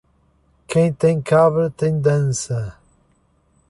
[0.67, 2.75] Quem tem cabra tem dança.